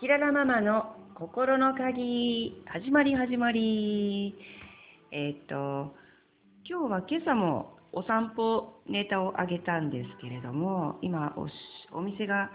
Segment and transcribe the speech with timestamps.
[0.00, 2.64] キララママの心の鍵。
[2.66, 4.34] 始まり始まり。
[5.12, 5.94] えっ、と
[6.68, 11.46] 今日は今朝もお散歩ネタをあげたんですけれども今お
[11.96, 12.50] お店が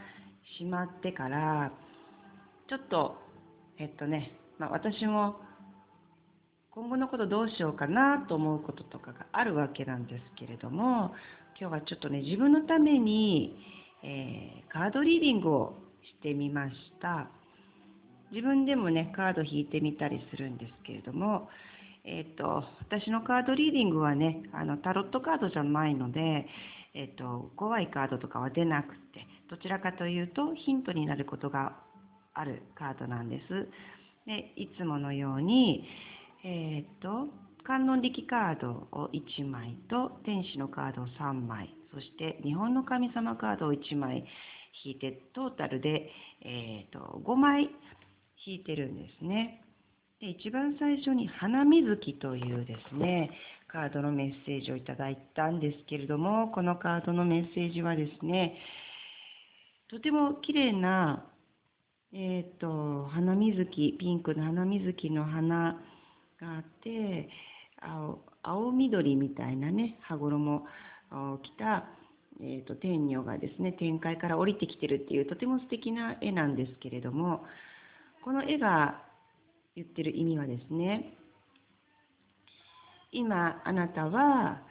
[0.59, 1.71] 閉まってから
[2.67, 3.15] ちょっと
[3.79, 5.37] えっとね、まあ、私も
[6.71, 11.13] 今後のことどうしようかなと思うこととかがあるわけなんですけれども
[11.57, 13.55] 今日はちょっとね自分のために、
[14.03, 17.27] えー、カードリーディングをしてみました。
[18.31, 21.49] 自分でもねカード引いてみたりするんですけれども
[22.05, 26.47] え、ー、と私のカードリーディングはねあのタロットカードじゃないので
[26.93, 31.75] え、ー、と怖いカードとかは出なくてどちらかというとヒントになることが
[32.33, 33.67] あるカードなんです。
[34.25, 35.85] でいつものように
[36.43, 37.27] えっ、と
[37.63, 44.25] 観音力カードを1枚と天使のカードを3枚そして日本の神様カードを1枚
[44.85, 46.09] 引いてトータルで、
[46.41, 47.69] えーと、5枚
[48.45, 49.63] 引いてるんですね。
[50.19, 53.31] で一番最初に花水木というですね
[53.69, 58.57] カードのメッセージをいただいたんですけれどもこのカードのメッセージはですね
[59.89, 61.25] とても綺麗な
[62.11, 65.79] えっ、ー、と花水木ピンクの花水木の花
[66.41, 67.29] があって
[67.81, 70.55] 青青緑みたいなね羽衣
[71.11, 71.85] を着た
[72.41, 77.43] えーと、天女がですね天界から降りてきてるっていうとても素敵な絵なんですけれども
[78.23, 79.01] この絵が
[79.75, 81.17] 言ってる意味はですね
[83.11, 84.61] 今あなたは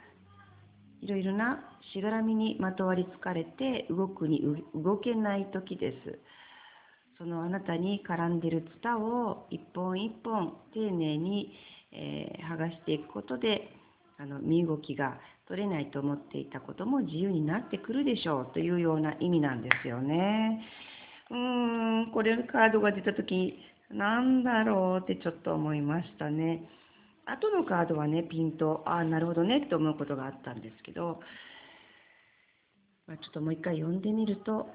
[1.01, 1.59] いろいろな
[1.93, 4.41] しがらみにまとわりつかれて動くに
[4.75, 6.19] 動けない時です。
[7.17, 11.51] そのあなたに絡んでるツタを一本一本丁寧に、
[11.91, 13.73] え、剥がしていくことで
[14.17, 20.63] あの身動きが取れないと思っていたことも自由になってくるでしょうというような意味なんですよね。
[21.31, 21.37] うー
[22.09, 23.55] ん、これカードが出た時
[23.89, 26.69] なんだろうってちょっと思いましたね。
[27.25, 31.19] 後のカードはね、ピンと、ああ、なるほどねって思うことがあったんですけど、
[33.07, 34.67] ま、ちょっともう一回読んでみると、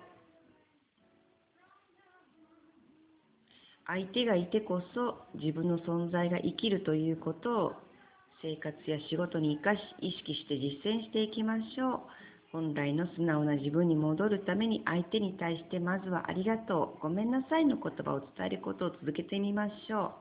[3.87, 7.73] 相手がいてこそ自分の存在が生きるということを
[8.45, 12.01] 生活や仕事に生かし意識して実践していきましょう。
[12.53, 20.13] 本来の素直な自分に戻るために相手に対してまずはありがとうごめんなさいの言葉を伝えることを続けてみましょ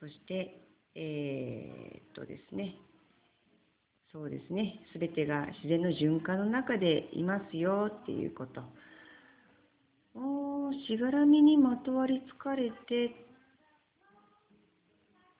[0.00, 0.60] そして
[0.94, 2.76] えー、っとですね。
[4.12, 4.80] そうですね。
[4.94, 8.60] 全てが自然の循環の中でいますよっていうこと。
[10.14, 13.26] おしがらみにまとわりつかれて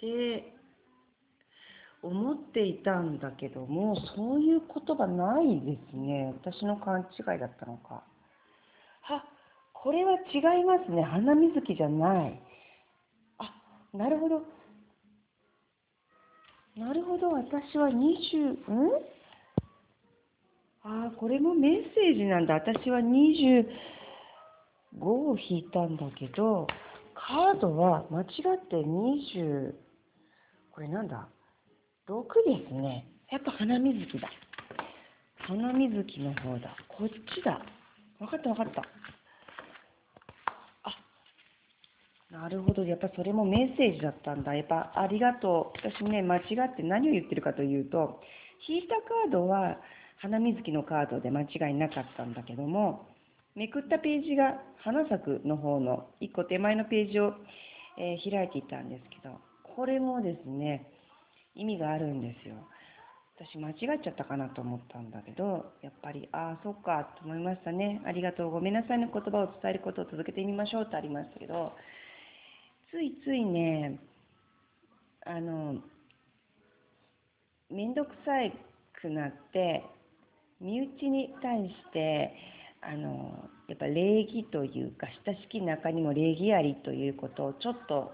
[0.01, 0.56] で
[2.03, 6.35] 思っていたんだけどもそういう言葉ないですね。
[6.45, 8.05] 私の勘違いだったのか。
[9.09, 9.25] あ
[9.73, 11.03] これは違いますね。
[11.03, 12.41] 花水木じゃない。
[13.39, 13.53] あ
[13.93, 14.43] なるほど。
[16.77, 17.31] なるほど。
[17.31, 18.91] 私は20ん？
[20.89, 22.55] あこれもメッセージなんだ。
[22.55, 23.67] 私は25
[25.01, 26.67] を引いたんだけど
[27.15, 28.29] カードは間違っ
[28.69, 29.75] て20
[30.71, 31.29] これなんだ？
[32.09, 33.05] 6ですね。
[33.33, 34.31] やっぱ花水木だ。
[35.39, 36.77] 花水木の方だ。
[36.87, 37.61] こっちだ。
[38.21, 38.83] 分かった分かった。
[40.85, 40.95] あ、
[42.31, 42.85] なるほど。
[42.85, 44.55] やっぱそれもメッセージだったんだ。
[44.55, 45.79] やっぱありがとう。
[45.79, 46.41] 私ね、間違
[46.73, 48.21] って何を言ってるかというと、
[48.69, 49.79] 引いたカードは
[50.19, 53.09] 花水木のカードで間違いなかったんだけども、
[53.57, 57.35] めくったページが花咲くの方の1個手前のページを、
[57.99, 59.41] えー、開いていたんですけど、
[59.75, 60.87] これもですね、
[61.57, 62.55] 意味があるんですよ。
[63.39, 68.01] 私間違っちゃったかなと思ったんだけど、やっぱり、ああ、そっかと思いましたね。
[68.07, 71.73] ありがとう、ごめんなさいの言葉を伝えることを続けてみましょうってありましたけど、
[72.91, 73.99] ついついね、
[75.27, 75.77] あの、
[77.71, 78.53] めんどくさい
[79.03, 79.85] くなって、
[80.61, 82.33] 身内に対して、
[82.81, 88.13] あの、やっぱ礼儀というか、親しき中にも礼儀ありということをちょっと、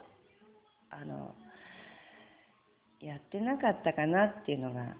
[0.90, 1.34] あの、
[3.02, 4.94] やってなかったかなっていうのが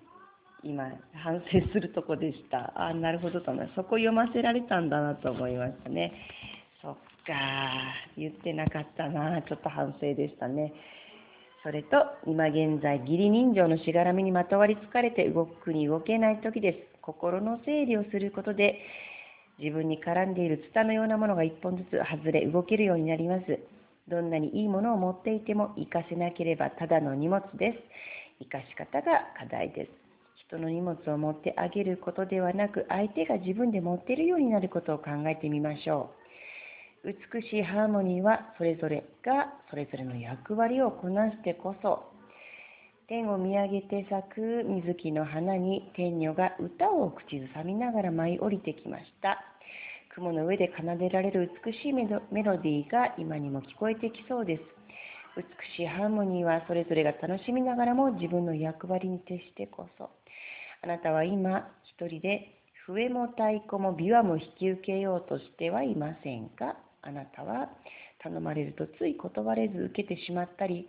[0.64, 2.72] 今反省するとこでした。
[2.76, 6.12] あなるほどと思いそこ読ませられたんだなと思いましたね。
[6.82, 7.00] そっか。
[8.16, 9.40] 言ってなかったな。
[9.42, 10.72] ちょっと反省でしたね。
[11.62, 11.96] それと
[12.26, 17.00] 今現在義理人情のしがらみにまとわりつかれて動くに動けない時です。
[17.02, 18.80] 心の整理をすることで
[19.58, 23.58] 自分に絡んでいるツタのようなものが一本ずつ外れ動けるようになります。
[24.08, 27.78] どんなにいいものを持っていても活かせなければただの荷物です。
[28.40, 29.90] 生かし方が課題です。
[30.48, 36.22] 人の荷物を持ってあげることではなく、相手が自分で持っているようになることを考えてみましょう
[37.04, 42.04] 美しいハーモニーはそれぞれがそれぞれの役割をこなしてこそ
[43.08, 49.42] 天を見上げて咲く水木の花に天女が歌を口ずさみながら舞い降りてきました
[50.14, 54.62] 雲の上で奏でられる美しいメロディーが今にも聞こえてきそうです。
[55.36, 55.44] 美
[55.76, 60.10] しいハーモニーはそれぞれが楽しみながらも自分の役割に徹してこそ。
[60.82, 66.76] あなたは今一人で笛も太鼓も琵琶も引き受けようとしてはいませんか？
[67.00, 67.70] あなたは
[68.18, 70.86] 頼まれるとつい断れず受けてしまったり、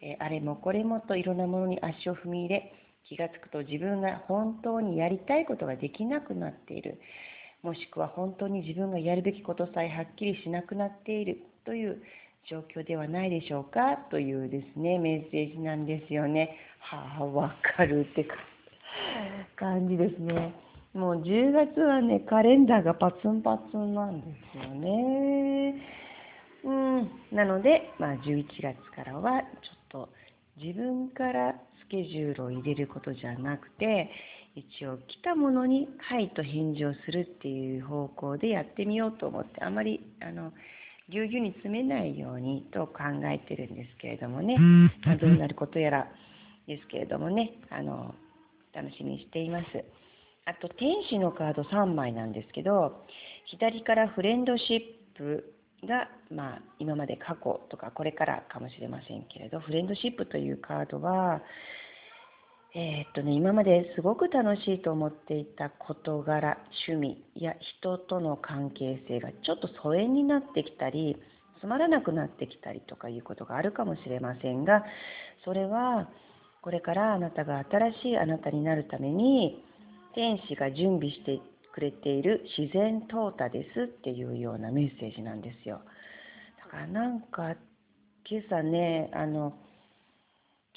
[0.00, 2.72] えあれもこれもといろんなものに足を踏み入れ
[3.08, 7.00] 気がつくと自分が本当にやりたいことができなくなっている。
[7.62, 12.02] もしくは本当に自分がやるべきことさえはっきりしなくなっているという
[12.50, 16.56] 状況ではないでしょうかというですねメッセージなんですよね。
[16.80, 18.26] はあわかるって
[19.56, 20.54] 感じですね。
[20.92, 25.74] もう10月はね、カレンダーがパツンパツンなんですよね。
[26.64, 30.08] うん、なので、まあ、11月からはちょっと
[30.60, 31.54] 自分から
[31.86, 34.10] スケジュールを入れることじゃなくて、
[34.54, 40.52] 一応来たものに「はい」と返事をするっていう方向でやってみようと思ってあまりあの
[41.08, 44.56] ぎゅうぎゅうに詰めないようにと考えてるんですけれどもね、
[45.04, 46.08] まあ、どうなることやら
[46.66, 47.52] ですけれどもね。
[47.70, 48.14] あの
[48.72, 49.84] 楽しみにしています。
[50.44, 53.04] あと、天使のカード3枚なんですけど、
[53.46, 54.76] 左からフレンドシ
[55.14, 55.54] ップ
[55.84, 61.42] が、まあ、今まで過去とかこれからかもしれませんけれど、フレンドシップというカードは、
[62.72, 66.56] えー、っとね、今まですごく楽しいと思っていた事柄、
[66.88, 71.16] 趣味や人との関係性がちょっと疎遠になってきたり、
[71.60, 74.84] つまらなくなってきたりとかいうことがあるかもしれませんが、
[75.44, 76.08] それは
[76.62, 79.64] これからあなたが新しいあなたになるために、
[80.14, 81.40] 天使が準備して
[81.72, 85.80] くれている自然淘汰ですっていうようなメッセージなんですよ。
[86.64, 87.56] だからなんか
[88.28, 89.54] 今朝ね、あの、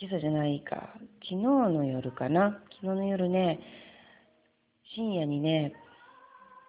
[0.03, 0.89] 今朝じゃないか、
[1.21, 3.61] 昨日の夜かな、昨日の夜ね、
[4.93, 5.71] 深夜にね、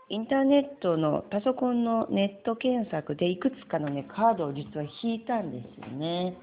[0.09, 6.39] インターネットのパソコンのネット検索でいくつかのね、カードを実は引いたんですよね。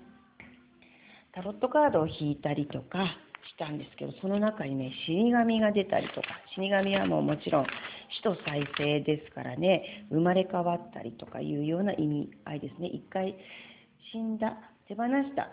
[1.32, 3.06] タロットカードを引いたりとか、
[3.48, 7.66] したんですけど、その中にね、死神が出たりとか、死神はもうもちろん
[8.20, 12.88] 死と再生ですからね、生まれ変わったりとかいうような意味合いですね。
[12.88, 13.38] 一回
[14.12, 14.58] 死んだ、
[14.90, 15.52] 手放した、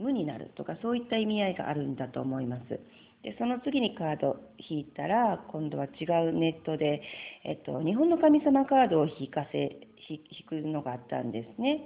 [0.00, 2.80] 無になるとか、そういった意味合いがあるんだと思います。
[3.22, 7.02] でその次にカード引いたら今度は違うネットで、
[7.44, 11.84] えっと、日本の神様カードを引かせ引くのがあったんですね。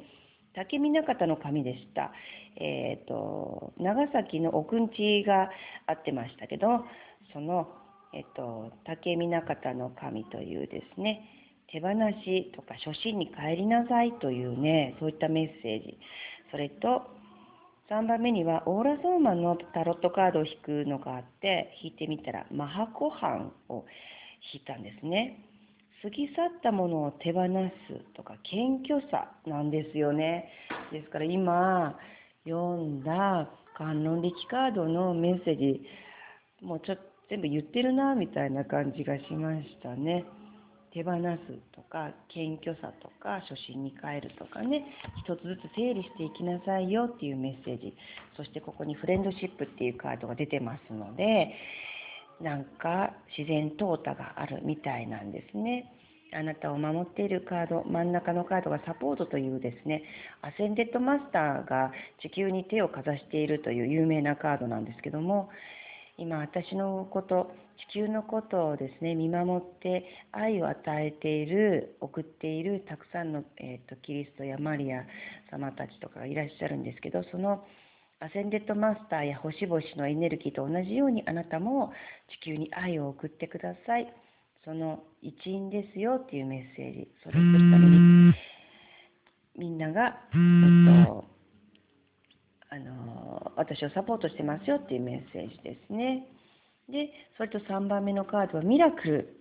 [0.55, 2.12] 竹見方の神でした。
[2.56, 5.50] えっ、ー、と、長崎の奥んちが
[5.87, 6.84] あってましたけど、
[7.32, 7.69] その、
[8.12, 11.28] えっ、ー、と、竹見方の神というですね、
[11.72, 11.88] 手放
[12.25, 15.99] しとか初心に帰りなさいというね、そういったメッセージ。
[16.52, 17.02] それと、
[17.90, 23.84] 3番目にはオーラソーマンのタロットカードを引くのがあって、引いてみたら、マハコハンを
[24.54, 25.44] 引いたんですね。
[26.02, 27.46] 過ぎ去ったものを手放
[27.88, 30.50] すとか謙虚さなんですよね。
[30.92, 31.98] ですから今
[32.44, 35.81] 読んだ観音力カードのメッセージ
[36.60, 40.25] もうちょっと全部言ってるなみたいな感じがしましたね。
[40.94, 41.19] 手放す
[41.75, 44.86] とか謙虚さとか初心に帰るとかね
[45.27, 47.94] 一つずつ整理していきなさいよっていうメッセージ
[48.36, 51.53] そしてここにフレンドシップっていうカードが出てますので
[52.41, 55.91] なんか自然淘汰があるみたいなんですね。
[56.36, 60.03] あなたを守っているカード、真ん中のカードがサポートというですね、
[60.43, 65.48] アセンデッドマスターが地球に手をかざしているという有名なカードなんですけども、
[66.19, 67.53] 今私のこと、
[67.90, 75.04] 地球のことをですね、見守って愛を与えている、送っているたくさんの、えーと、キリストやマリア
[75.50, 77.64] 様たちとかがいらっしゃるんですけど、その
[78.20, 81.93] アセンデッドマスターや星々のエネルギーと同じようにあなたも
[82.43, 84.12] 地球に愛を送ってください。
[84.64, 88.34] その一員ですよっていうメッセージ、それをするために、
[89.56, 90.36] みんなが、え
[91.02, 91.24] っと、
[92.70, 96.26] あの私をサポートしてますよっていうメッセージですね。
[96.88, 99.36] で、それと3番目のカードはミラクル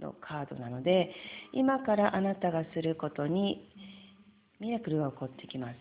[0.00, 1.14] のカードなので、
[1.52, 3.68] 今からあなたがすることに
[4.60, 5.74] ミラクルが起こってきます。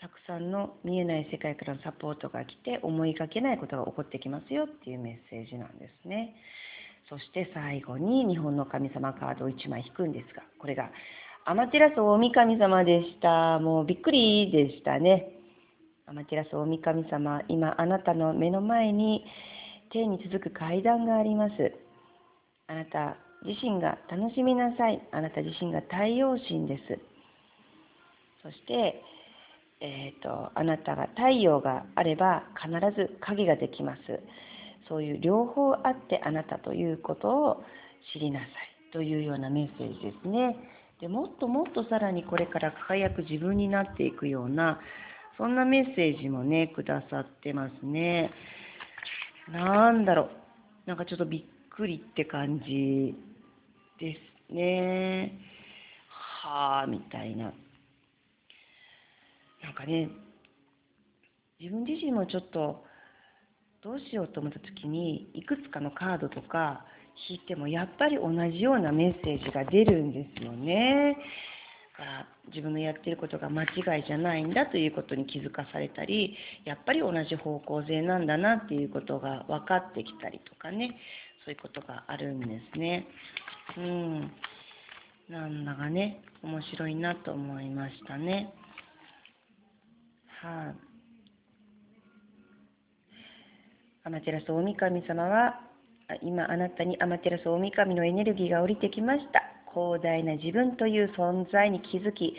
[0.00, 6.34] たくさんの見えない世界からのサポートが来て思いがけないことが起こってきますよっていうメッセージなんですね。
[7.08, 10.90] そして最後に日本の神様カードを1枚引くんですが、これが
[11.44, 13.60] アマテラス大神様でした。
[13.60, 15.28] もうびっくりでしたね。
[16.06, 19.24] アマテラス大神様、今あなたの目の前に
[19.92, 21.52] 天に続く階段があります。
[22.66, 25.06] あなた、自身が楽しみなさい。
[25.12, 26.98] あなた自身が太陽神です。
[28.42, 29.02] そして、
[29.80, 34.00] えーと、あなたが太陽があれば必ず影ができます。
[34.88, 37.64] そういう両方あってあなたということを
[38.12, 38.48] 知りなさい
[38.92, 40.56] というようなメッセージですね。
[41.00, 44.80] でもっともっとさらにこれから輝く自分になっていくような
[45.36, 48.30] そんなメッセージもねくださってますね。
[49.52, 50.30] なんだろ
[50.86, 53.14] うなんかちょっとびっくりって感じ
[54.00, 54.16] で
[54.48, 55.38] すね。
[56.42, 57.52] はあみたいな。
[59.62, 60.08] なんかね
[61.60, 62.84] 自分自身もちょっと
[63.82, 66.84] どうしようと思った時にいくつかのカードとか
[67.28, 71.16] 引いてもやっぱり同じようなメッセージが出るんですよね。
[71.92, 80.96] だから自分のやってることが間違いじゃないんだということに気づかされたりやっぱり同じ方向性なんだなっていうことが分かってきたりとかね
[81.44, 83.06] そういうことがあるんですね。
[83.76, 84.32] うん。
[85.28, 88.52] なんだかね面白いなと思いましたね。
[90.42, 90.74] はい、
[94.04, 95.60] アマテラス大神様は
[96.22, 102.36] 今あなたにアマテラス大神のエネルギーが降りてきました広大な自分という存在に気づき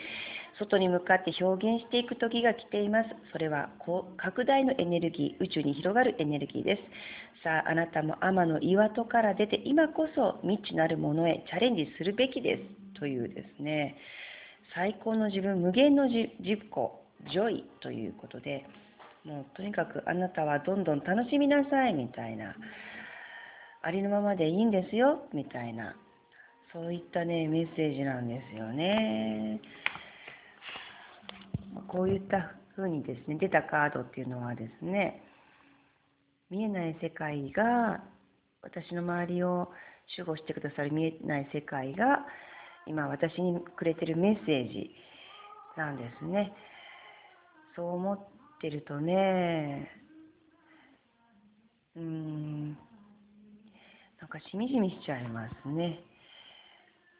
[0.58, 3.10] 外に向かって表現していく時が来ています。
[3.32, 3.70] それは
[4.16, 7.42] 拡大のエネルギー宇宙に広がるエネルギーです。
[7.42, 12.62] さああなたも天の岩戸から出て今こそ未知なるものへチャレンジするべきです。
[12.98, 13.96] というですね。
[14.74, 16.30] 最高の自分無限の自己
[17.30, 18.64] joy ということで、
[19.24, 22.54] もうとにかくあなたはどんどん楽しみなさいみたいな、
[23.82, 25.94] ありのままでいいんですよみたいな、
[26.74, 29.60] そういったね、メッセージなんですよね。
[31.86, 35.22] こういった風にですね、出たカードっていうのはですね、
[36.50, 38.02] 見えない世界が、
[38.60, 39.70] 私の周りを
[40.18, 42.26] 守護してくださる見えない世界が、
[42.88, 44.90] 今私にくれてるメッセージ
[45.76, 46.52] なんですね。
[47.76, 48.18] そう思っ
[48.60, 49.88] てるとね、
[51.94, 56.00] うーん、なんかしみじみしちゃいますね。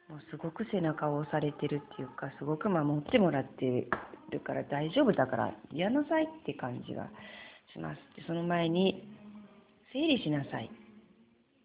[0.08, 3.88] もうすごく背中を押されてるっていうか、すごく守ってもらって
[4.30, 7.08] るから大丈夫だからやなさいって感じが
[7.72, 7.98] します。
[8.16, 9.08] でその前に、
[9.92, 10.70] 整理しなさい。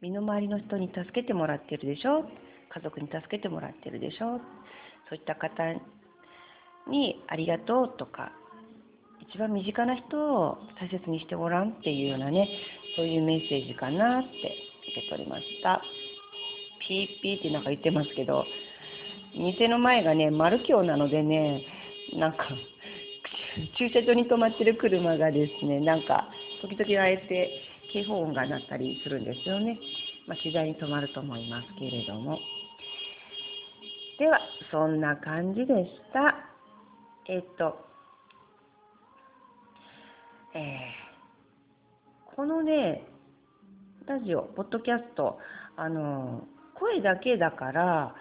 [0.01, 2.23] 身の回りの人に助けてもらってるでしょ？
[2.69, 4.37] 家族に助けてもらってるでしょ？
[5.09, 5.63] そういった方
[6.87, 8.31] にありがとうとか
[9.19, 12.47] 一番身近な人を大切にしてごらんっていうようなね、
[12.95, 14.29] そういうメッセージかなって
[14.93, 15.81] 受け取りました。
[16.89, 18.45] ピーピーってなんか言ってますけど、
[19.37, 21.63] 店の前がね、丸京なのでね、
[22.13, 22.49] なんか、
[23.77, 26.27] 駐車場に止まってる車がですね、なんか、
[26.61, 27.61] 時々あえて
[27.93, 29.79] 警報音が鳴ったりするんですよね。
[30.25, 32.39] まあ、次第に止まると思いますけれども。
[34.17, 34.39] では、
[34.71, 36.35] そんな感じでした。
[37.27, 37.77] えっと、
[40.55, 43.05] えー、このね、
[44.07, 45.37] ラジオ、ポッドキャスト、
[45.77, 46.47] あの、
[46.79, 48.15] 声だけだから、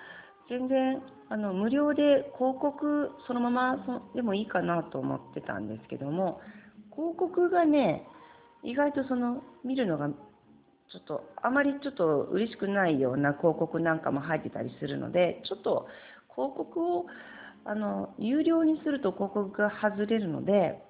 [0.49, 3.77] 全然、あの、無料で広告そのまま
[4.15, 6.41] でもいいかなと思ってたんですけども、
[6.95, 8.05] 広告がね、
[8.63, 15.87] 意外とその、見るのが、ちょっと、あまりちょっと嬉しくないような広告なんかも入ってたりするので、ちょっと
[16.35, 17.07] 広告を、
[17.65, 20.83] あの、有料にすると広告が外れるので、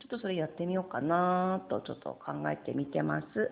[0.00, 3.50] ちょっとそれやってみようかなとちょっと考えてみてます。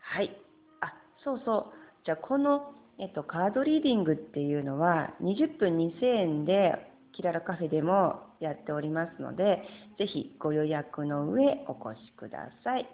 [0.00, 0.36] はい。
[0.80, 0.92] あ、
[1.22, 1.77] そうそう。
[2.08, 6.72] じゃあこの、えっと、カードリーディングっていうのは20分2000円で
[7.14, 9.62] キララカフェでもやっておりますので、
[9.98, 12.88] ぜひご予約の上お越しください。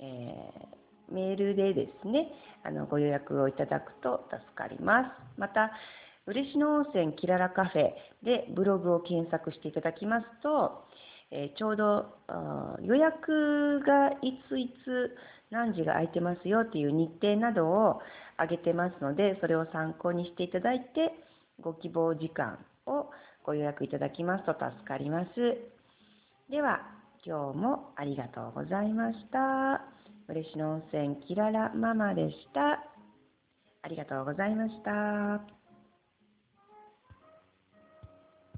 [0.00, 2.28] えー、メールでですね、
[2.62, 5.40] あのご予約をいただくと助かります。
[5.40, 5.70] また、
[6.26, 7.92] 嬉野温泉キララカフェ
[8.22, 10.84] でブログを検索していただきますと、
[11.30, 12.18] えー、ちょうど
[12.82, 15.16] 予約がいついつ
[15.52, 18.00] 何時が空いてますよっていう日程などを
[18.42, 21.12] 上げてますので、それを参考にしていただいて、
[21.60, 23.10] ご希望時間を
[23.44, 25.30] ご予約いただきますと助かります。
[26.50, 26.80] では、
[27.24, 29.84] 今日もありがとうございました。
[30.28, 32.84] 嬉野温泉キララママでした。
[33.82, 35.61] ありがとうございました。